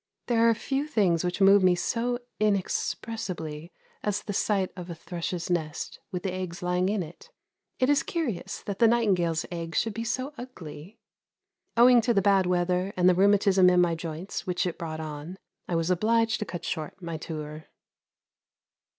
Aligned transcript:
There 0.25 0.49
are 0.49 0.55
few 0.55 0.87
things 0.87 1.23
which 1.23 1.41
move 1.41 1.61
me 1.61 1.75
so 1.75 2.17
inexpressibly 2.39 3.71
as 4.01 4.23
the 4.23 4.33
sight 4.33 4.71
of 4.75 4.89
a 4.89 4.95
thrush's 4.95 5.47
nest 5.47 5.99
with 6.11 6.23
the 6.23 6.33
eggs 6.33 6.63
lying 6.63 6.89
in 6.89 7.03
it. 7.03 7.29
It 7.77 7.87
is 7.87 8.01
curious 8.01 8.63
that 8.63 8.79
the 8.79 8.87
nightingale's 8.87 9.45
egg 9.51 9.75
should 9.75 9.93
be 9.93 10.03
so 10.03 10.33
ugly. 10.39 10.97
Owing 11.77 12.01
to 12.01 12.15
the 12.15 12.19
bad 12.23 12.47
weather, 12.47 12.93
and 12.97 13.07
the 13.07 13.13
rheumatism 13.13 13.69
in 13.69 13.79
my 13.79 13.93
joints 13.93 14.47
which 14.47 14.65
it 14.65 14.79
brought 14.79 14.99
on, 14.99 15.37
I 15.67 15.75
was 15.75 15.91
obliged 15.91 16.39
to 16.39 16.45
cut 16.45 16.65
short 16.65 16.99
my 16.99 17.17
tour. 17.17 17.65